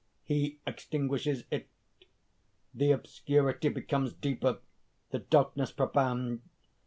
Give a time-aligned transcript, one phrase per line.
[0.27, 1.69] (_He extinguishes it;
[2.73, 4.57] the obscurity becomes deeper,
[5.11, 6.41] the darkness profound.